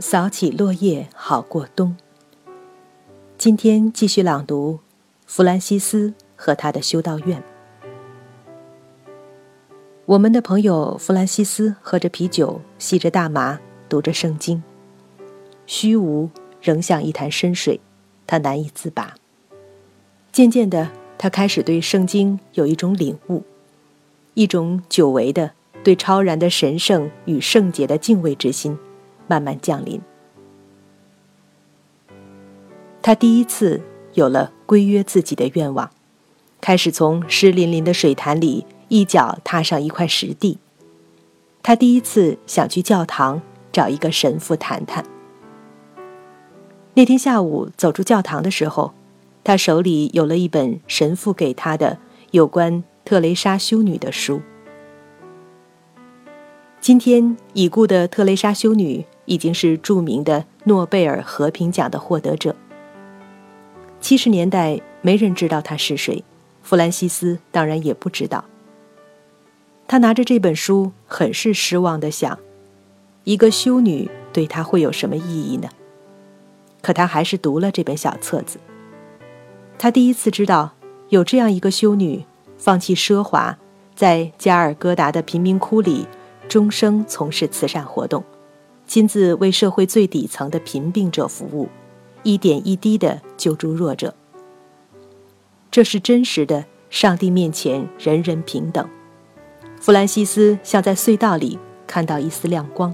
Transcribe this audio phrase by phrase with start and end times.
[0.00, 1.94] 扫起落叶好过冬。
[3.36, 4.76] 今天继续朗读
[5.26, 7.38] 《弗兰西斯和他的修道院》。
[10.06, 14.62] 我们的朋友弗兰西斯喝着啤酒，吸着大麻，读着圣经，
[15.66, 16.30] 虚无
[16.62, 17.78] 仍像一潭深水，
[18.26, 19.14] 他难以自拔。
[20.32, 23.42] 渐渐的，他开始对圣经有一种领悟，
[24.32, 25.50] 一种久违的
[25.84, 28.78] 对超然的神圣与圣洁的敬畏之心，
[29.30, 30.02] 慢慢降临。
[33.00, 33.80] 他第一次
[34.14, 35.88] 有了规约自己的愿望，
[36.60, 38.66] 开始从湿淋淋的水潭里。
[38.92, 40.58] 一脚踏上一块石地，
[41.62, 43.40] 他第一次想去教堂
[43.70, 45.04] 找一个神父谈谈。
[46.94, 48.92] 那天下午走出教堂的时候，
[49.44, 51.98] 他手里有了一本神父给他的
[52.32, 54.42] 有关特蕾莎修女的书。
[56.80, 62.56] 今天已故的特蕾莎修女已经是著名的诺贝尔和平奖的获得者。
[64.00, 66.24] 七十年代没人知道她是谁，
[66.64, 68.44] 弗兰西斯当然也不知道。
[69.86, 72.36] 他拿着这本书，很是失望地想：
[73.22, 75.68] 一个修女对他会有什么意义呢？
[76.82, 78.58] 可他还是读了这本小册子。
[79.78, 80.72] 他第一次知道，
[81.10, 82.24] 有这样一个修女，
[82.58, 83.56] 放弃奢华，
[83.94, 86.06] 在加尔各答的贫民窟里，
[86.48, 88.24] 终生从事慈善活动，
[88.90, 91.68] 亲自为社会最底层的贫病者服务，
[92.24, 94.12] 一点一滴的救助弱者。
[95.70, 98.84] 这是真实的，上帝面前人人平等。
[99.80, 102.92] 弗兰西斯像在隧道里看到一丝亮光。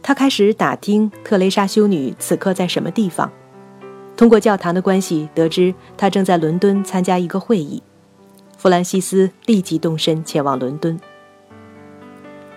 [0.00, 3.30] 他开始打听特蕾莎修女此刻在什么地方，
[4.16, 7.82] 通过教堂的关系得知她正在伦敦参加一个会议。
[8.56, 10.98] 弗兰西斯立即动身前往伦敦。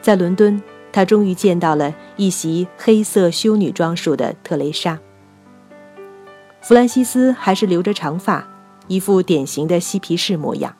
[0.01, 0.61] 在伦敦，
[0.93, 4.99] 他终于见到了一袭黑色修女装束的特蕾莎。
[6.61, 8.47] 弗兰西斯还是留着长发，
[8.87, 10.73] 一副典型的嬉皮士模样。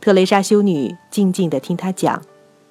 [0.00, 2.22] 特蕾莎修女静静地听他讲，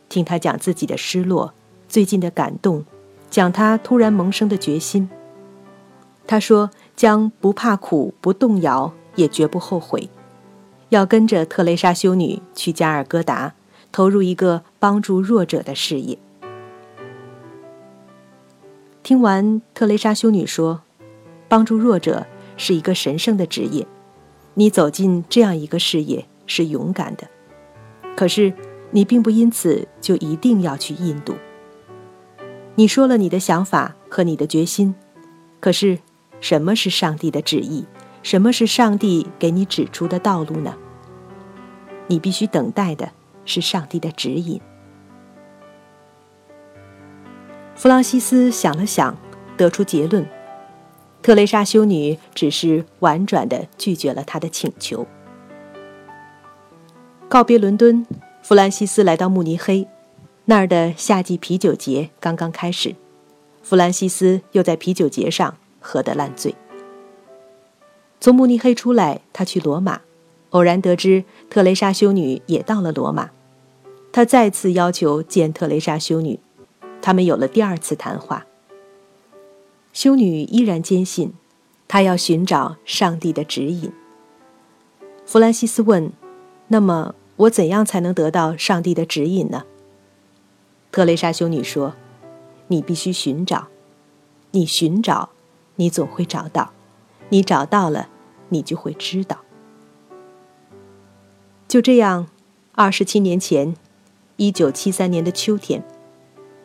[0.07, 1.53] 听他讲自己的失落、
[1.89, 2.85] 最近的感动，
[3.29, 5.09] 讲他突然萌生的决心。
[6.28, 10.09] 他说将不怕苦、不动摇，也绝不后悔，
[10.89, 13.55] 要跟着特蕾莎修女去加尔各答，
[13.91, 16.17] 投入一个帮助弱者的事业。
[19.11, 20.83] 听完特蕾莎修女说，
[21.49, 23.85] 帮助弱者是一个神圣的职业，
[24.53, 26.25] 你走进这样一个事业。
[26.45, 27.27] 是勇敢的，
[28.16, 28.53] 可是
[28.91, 31.35] 你并不因此就一定要去印度。
[32.75, 34.95] 你说了你的想法和你的决心，
[35.59, 35.99] 可是
[36.39, 37.85] 什么是上帝的旨意？
[38.23, 40.78] 什么是上帝给你指出的道路呢？
[42.07, 43.11] 你必须等待的
[43.43, 44.61] 是上帝的指引。
[47.81, 49.17] 弗朗西斯想了想，
[49.57, 50.23] 得出结论：
[51.23, 55.07] 特蕾莎修女只是婉转地拒绝了他的请求。
[57.27, 58.05] 告别伦敦，
[58.43, 59.87] 弗兰西斯来到慕尼黑，
[60.45, 62.95] 那儿的夏季啤酒节刚刚开始。
[63.63, 66.53] 弗兰西斯又在啤酒节上喝得烂醉。
[68.19, 70.01] 从慕尼黑出来，他去罗马，
[70.51, 73.31] 偶然得知特蕾莎修女也到了罗马，
[74.11, 76.39] 他再次要求见特蕾莎修女，
[77.01, 78.45] 他们有了第二次谈话。
[79.94, 81.34] 修女依然坚信，
[81.88, 83.91] 她要寻找上帝的指引。
[85.25, 86.11] 弗兰西斯问
[86.69, 89.63] ：“那么？”我怎样才能得到上帝的指引呢？
[90.91, 91.95] 特蕾莎修女说
[92.67, 93.69] ：“你必须寻找，
[94.51, 95.29] 你寻找，
[95.78, 96.72] 你总会找到，
[97.29, 98.09] 你找到了，
[98.50, 99.40] 你就会知道。”
[101.67, 102.28] 就这样，
[102.73, 103.75] 二十七年前，
[104.35, 105.84] 一九七三年的秋天，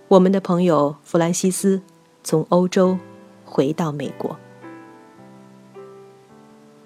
[0.09, 1.83] 我们的朋友弗兰西斯
[2.23, 2.97] 从欧洲
[3.45, 4.39] 回到美国。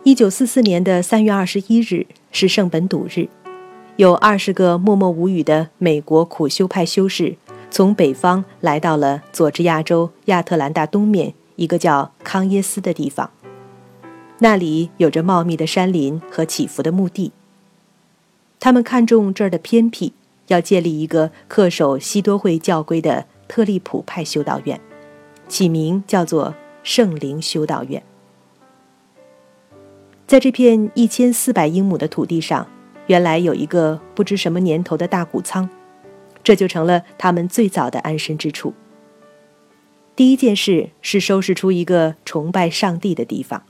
[0.04, 3.28] 一九四四年的三月二十一日是圣本笃日。
[3.96, 7.36] 有二十个默默无语的美国苦修派修士，
[7.70, 13.30] 从北方来到了佐治亚州亚特兰大东面一个叫康耶斯的地方。
[14.38, 17.32] 那里有着茂密的山林和起伏的墓地。
[18.58, 20.14] 他们看中这儿的偏僻，
[20.50, 24.80] 要建立一个恪守西多会教规的特利普派修道院，
[25.48, 26.54] 起名叫做
[26.84, 28.00] 圣灵修道院。
[30.26, 32.66] 在这片一千四百英亩的土地上。
[33.06, 35.68] 原来有一个不知什么年头的大谷仓，
[36.44, 38.72] 这就成了他们最早的安身之处。
[40.14, 43.64] 第一件事是收拾出一个崇拜上帝的地方，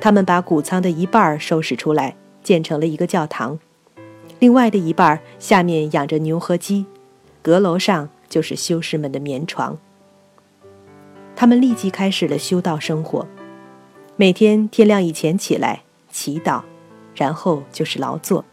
[0.00, 2.14] 他们把谷仓的一半收拾出来，
[2.44, 3.58] 建成了一个教堂；
[4.40, 6.86] 另外的一半下面养着牛和鸡，
[7.42, 9.78] 阁楼上就是修士们的眠床。
[11.36, 13.28] 他们立即开始了修道生活，
[14.16, 16.62] 每天天亮以前起来祈祷，
[17.14, 18.44] 然后就是劳作。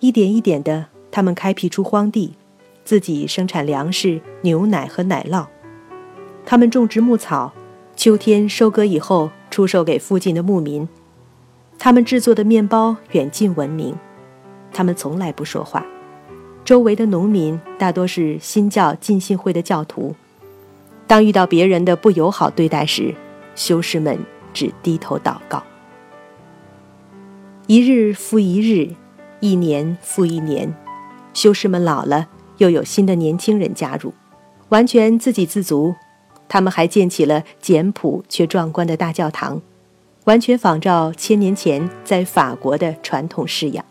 [0.00, 2.32] 一点一点的，他们开辟出荒地，
[2.82, 5.46] 自己生产粮食、牛奶和奶酪。
[6.46, 7.52] 他们种植牧草，
[7.94, 10.88] 秋天收割以后出售给附近的牧民。
[11.78, 13.94] 他们制作的面包远近闻名。
[14.76, 15.86] 他们从来不说话。
[16.62, 20.14] 周围的农民大多是新教浸信会的教徒。
[21.06, 23.14] 当遇到别人的不友好对待时，
[23.54, 24.18] 修士们
[24.52, 25.62] 只低头祷告。
[27.66, 28.90] 一日复一日，
[29.40, 30.74] 一年复一年，
[31.32, 32.28] 修士们老了，
[32.58, 34.12] 又有新的年轻人加入，
[34.68, 35.94] 完全自给自足。
[36.48, 39.62] 他们还建起了简朴却壮观的大教堂，
[40.24, 43.82] 完全仿照千年前在法国的传统式样。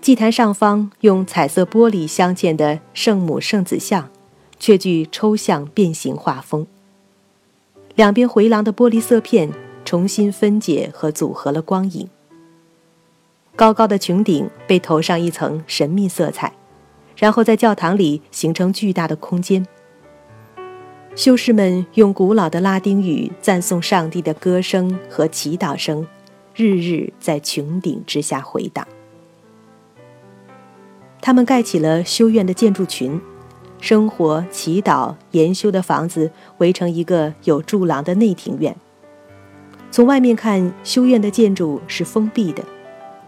[0.00, 4.08] 祭坛上方用彩色玻璃镶嵌的圣母圣子像，
[4.58, 6.66] 却具抽象变形画风。
[7.96, 9.52] 两边回廊的玻璃色片
[9.84, 12.08] 重新分解和组合了光影。
[13.54, 16.54] 高高的穹顶被投上一层神秘色彩，
[17.14, 19.66] 然后在教堂里形成巨大的空间。
[21.14, 26.06] 修士们用古老的拉丁语赞颂上帝的歌声和祈祷声，
[26.54, 28.86] 日日在穹顶之下回荡。
[31.20, 33.20] 他们盖起了修院的建筑群，
[33.80, 38.74] 生活、祈祷、研修的房子围成一个有柱廊的内庭院。
[39.90, 42.62] 从外面看，修院的建筑是封闭的，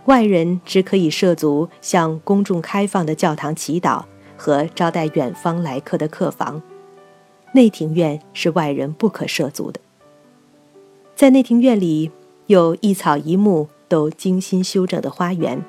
[0.07, 4.05] 外人只可以涉足向公众开放的教堂祈祷
[4.37, 6.63] 和招待远方来客的客房。
[7.53, 9.79] 内庭院是外人不可涉足的。
[11.15, 12.11] 在内庭院里，
[12.47, 15.63] 有一草一木都精心修整的花园。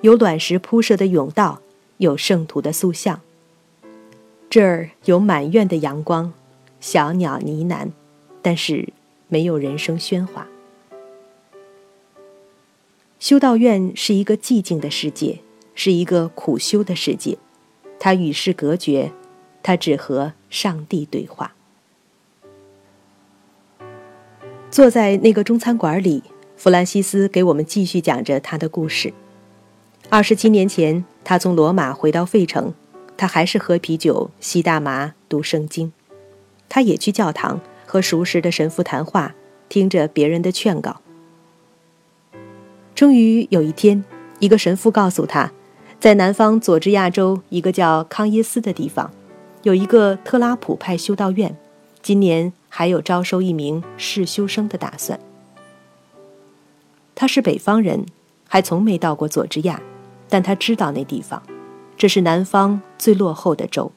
[0.00, 1.60] 有卵石铺设的甬道，
[1.96, 3.20] 有圣徒的塑像。
[4.48, 6.32] 这儿有满院的阳光，
[6.80, 7.88] 小鸟呢喃，
[8.40, 8.88] 但是
[9.28, 10.46] 没有人声喧哗。
[13.18, 15.40] 修道院是一个寂静的世界，
[15.74, 17.36] 是一个苦修的世界。
[17.98, 19.10] 它与世隔绝，
[19.60, 21.56] 它只和上帝对话。
[24.70, 26.22] 坐在那个中餐馆里，
[26.56, 29.12] 弗兰西斯给我们继续讲着他的故事。
[30.10, 32.72] 二十七年前，他从罗马回到费城，
[33.14, 35.92] 他还是喝啤酒、吸大麻、读圣经。
[36.66, 39.34] 他也去教堂和熟识的神父谈话，
[39.68, 41.02] 听着别人的劝告。
[42.94, 44.02] 终于有一天，
[44.38, 45.52] 一个神父告诉他，
[46.00, 49.10] 在南方佐治亚州一个叫康耶斯的地方，
[49.62, 51.54] 有一个特拉普派修道院，
[52.00, 55.20] 今年还有招收一名试修生的打算。
[57.14, 58.06] 他是北方人，
[58.48, 59.78] 还从没到过佐治亚。
[60.28, 61.42] 但他知道那地方，
[61.96, 63.90] 这是南方最落后的州。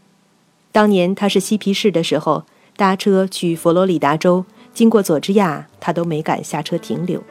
[0.72, 2.46] 当年他是嬉皮士的时候，
[2.78, 7.22] 搭车去佛罗里达州，经过佐治亚，他都没敢下车停留。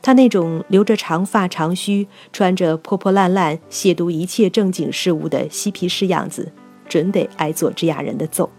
[0.00, 6.52] 他那种留着长发长须、穿着破破烂烂、亵渎一切正经事物的嬉皮士样子，
[6.88, 8.50] 准得挨佐治亚人的揍。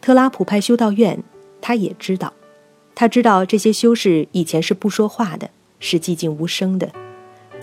[0.00, 1.22] 特拉普派修道院，
[1.60, 2.32] 他也知道，
[2.94, 5.50] 他知道这些修士以前是不说话的，
[5.80, 6.92] 是寂静无声的。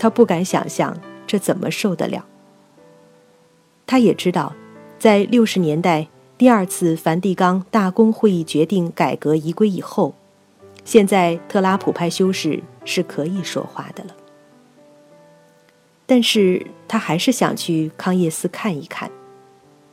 [0.02, 2.26] 他不敢想象这怎么受得了。
[3.86, 4.52] 他也知道，
[4.98, 10.16] 在六十年代第二次梵蒂冈大公会议决定改革仪规以后，
[10.84, 14.10] 现在特拉普派修士是可以说话的了。
[16.04, 19.08] 但是他还是想去康叶斯看一看。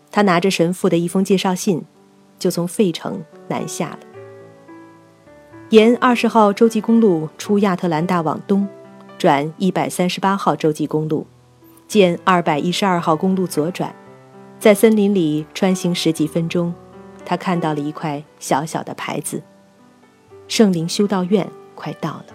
[0.09, 1.83] 他拿着神父的一封介绍信，
[2.39, 3.99] 就从费城南下了，
[5.69, 8.67] 沿二十号洲际公路出亚特兰大往东。
[9.19, 11.27] 转一百三十八号洲际公路，
[11.89, 13.93] 见二百一十二号公路左转，
[14.57, 16.73] 在森林里穿行十几分钟，
[17.25, 19.43] 他看到了一块小小的牌子
[20.47, 21.45] ：“圣灵修道院
[21.75, 22.25] 快到了。”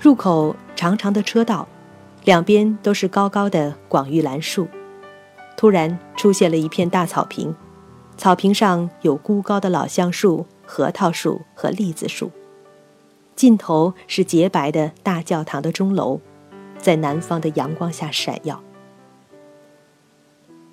[0.00, 1.68] 入口长长的车道，
[2.24, 4.66] 两边都是高高的广玉兰树。
[5.56, 7.54] 突然出现了一片大草坪，
[8.16, 12.32] 草坪上有孤高的老橡树、核桃树和栗子树。
[13.38, 16.18] 尽头是洁白的大教堂的钟楼，
[16.76, 18.60] 在南方的阳光下闪耀。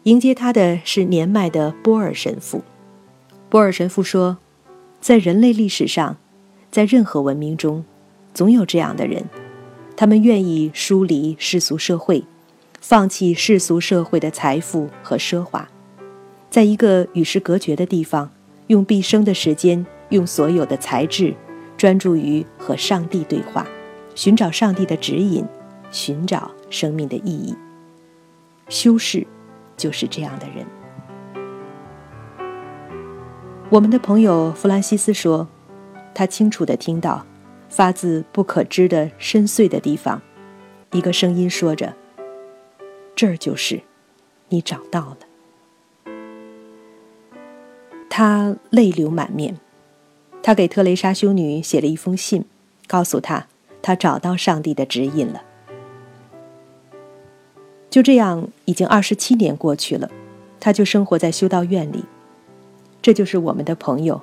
[0.02, 2.64] 迎接他的是年迈的波尔神父。
[3.52, 4.40] 波尔神父说
[5.00, 6.18] ：“在人类历史上，
[6.72, 7.86] 在任何文明中，
[8.34, 9.30] 总有这样的人，
[9.96, 12.24] 他们愿意疏离世俗社会，
[12.82, 15.70] 放弃世俗社会的财富和奢华，
[16.50, 18.32] 在一个与世隔绝的地方，
[18.66, 21.36] 用毕生的时间，用所有的才智。”
[21.78, 23.66] 专注于和上帝对话，
[24.16, 25.46] 寻找上帝的指引，
[25.92, 27.56] 寻找生命的意义。
[28.70, 29.26] 修士，
[29.78, 30.66] 就是这样的人。
[33.70, 35.48] 我们的朋友弗兰西斯说，
[36.14, 37.26] 他清楚地听到，
[37.68, 40.22] 发自不可知的深邃的地方，
[40.92, 41.94] 一个声音说着
[43.16, 43.82] ：“这儿就是，
[44.50, 45.18] 你找到了。”
[48.10, 49.60] 他泪流满面，
[50.46, 52.46] 他给特蕾莎修女写了一封信，
[52.86, 53.48] 告诉她
[53.82, 55.42] 他找到上帝的指引了。
[57.90, 60.12] 就这样，已经二十七年过去了，
[60.60, 62.06] 他就生活在修道院里。
[63.02, 64.22] 这就是我们的朋友，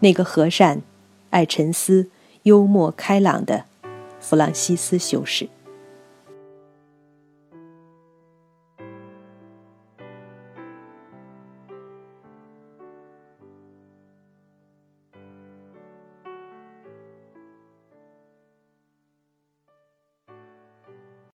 [0.00, 0.82] 那个和善、
[1.30, 2.10] 爱沉思、
[2.42, 3.64] 幽默开朗的
[4.20, 5.48] 弗朗西斯修士。